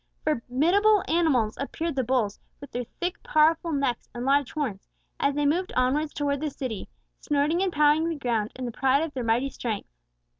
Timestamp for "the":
1.95-2.03, 6.41-6.49, 8.09-8.15, 8.65-8.71